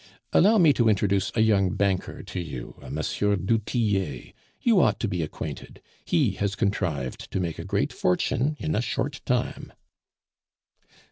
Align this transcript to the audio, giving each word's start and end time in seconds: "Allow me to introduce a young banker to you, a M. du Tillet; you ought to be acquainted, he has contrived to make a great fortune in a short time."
"Allow 0.33 0.57
me 0.57 0.73
to 0.73 0.89
introduce 0.89 1.31
a 1.35 1.41
young 1.41 1.75
banker 1.75 2.23
to 2.23 2.39
you, 2.39 2.75
a 2.81 2.85
M. 2.87 2.97
du 3.45 3.59
Tillet; 3.59 4.33
you 4.59 4.81
ought 4.81 4.99
to 4.99 5.07
be 5.07 5.21
acquainted, 5.21 5.79
he 6.03 6.31
has 6.37 6.55
contrived 6.55 7.29
to 7.31 7.39
make 7.39 7.59
a 7.59 7.63
great 7.63 7.93
fortune 7.93 8.55
in 8.59 8.73
a 8.73 8.81
short 8.81 9.21
time." 9.27 9.71